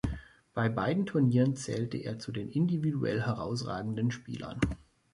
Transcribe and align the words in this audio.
Bei 0.55 0.67
beiden 0.67 1.05
Turnieren 1.05 1.55
zählte 1.55 1.97
er 1.97 2.17
zu 2.17 2.31
den 2.31 2.49
individuell 2.49 3.21
herausragenden 3.21 4.09
Spielern. 4.09 4.59